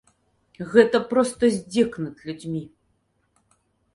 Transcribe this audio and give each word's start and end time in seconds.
Гэта 0.71 1.01
проста 1.11 1.43
здзек 1.57 1.91
над 2.05 2.15
людзьмі. 2.29 2.61